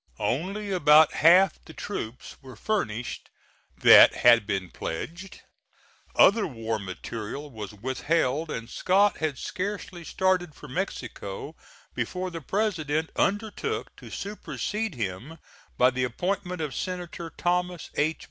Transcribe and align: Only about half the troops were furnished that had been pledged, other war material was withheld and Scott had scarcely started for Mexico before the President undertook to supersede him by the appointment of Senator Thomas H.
Only 0.17 0.71
about 0.71 1.13
half 1.13 1.63
the 1.63 1.75
troops 1.75 2.35
were 2.41 2.55
furnished 2.55 3.29
that 3.77 4.15
had 4.15 4.47
been 4.47 4.71
pledged, 4.71 5.41
other 6.15 6.47
war 6.47 6.79
material 6.79 7.51
was 7.51 7.75
withheld 7.75 8.49
and 8.49 8.67
Scott 8.67 9.17
had 9.19 9.37
scarcely 9.37 10.03
started 10.03 10.55
for 10.55 10.67
Mexico 10.67 11.55
before 11.93 12.31
the 12.31 12.41
President 12.41 13.11
undertook 13.15 13.95
to 13.97 14.09
supersede 14.09 14.95
him 14.95 15.37
by 15.77 15.91
the 15.91 16.03
appointment 16.03 16.61
of 16.61 16.73
Senator 16.73 17.29
Thomas 17.29 17.91
H. 17.95 18.17